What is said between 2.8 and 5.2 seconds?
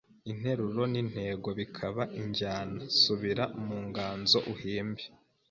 Subira mu nganzo uhimbe